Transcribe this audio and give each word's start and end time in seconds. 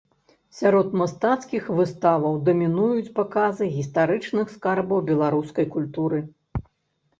Сярод 0.59 0.87
мастацкіх 1.01 1.67
выставаў 1.79 2.33
дамінуюць 2.47 3.13
паказы 3.21 3.69
гістарычных 3.77 4.53
скарбаў 4.57 5.07
беларускай 5.13 5.71
культуры. 5.79 6.19